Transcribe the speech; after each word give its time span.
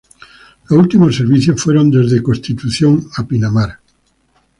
Los 0.67 0.79
últimos 0.79 1.15
servicios 1.15 1.61
fueron 1.61 1.91
desde 1.91 2.23
Constitución 2.23 3.07
a 3.17 3.23
Pinamar. 3.27 3.77